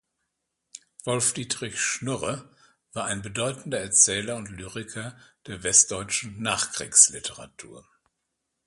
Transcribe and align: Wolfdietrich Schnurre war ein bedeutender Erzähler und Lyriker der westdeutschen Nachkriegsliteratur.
Wolfdietrich 1.03 1.79
Schnurre 1.79 2.49
war 2.91 3.05
ein 3.05 3.21
bedeutender 3.21 3.81
Erzähler 3.81 4.35
und 4.35 4.47
Lyriker 4.49 5.15
der 5.45 5.61
westdeutschen 5.61 6.41
Nachkriegsliteratur. 6.41 7.87